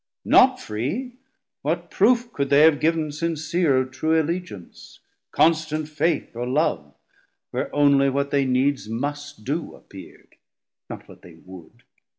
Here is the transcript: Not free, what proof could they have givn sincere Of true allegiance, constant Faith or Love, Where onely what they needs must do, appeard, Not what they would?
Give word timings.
Not 0.25 0.59
free, 0.59 1.17
what 1.61 1.91
proof 1.91 2.33
could 2.33 2.49
they 2.49 2.61
have 2.61 2.79
givn 2.79 3.11
sincere 3.13 3.77
Of 3.77 3.91
true 3.91 4.19
allegiance, 4.19 4.99
constant 5.31 5.87
Faith 5.87 6.35
or 6.35 6.47
Love, 6.47 6.95
Where 7.51 7.69
onely 7.71 8.09
what 8.09 8.31
they 8.31 8.45
needs 8.45 8.89
must 8.89 9.43
do, 9.43 9.73
appeard, 9.75 10.37
Not 10.89 11.07
what 11.07 11.21
they 11.21 11.35
would? 11.45 11.83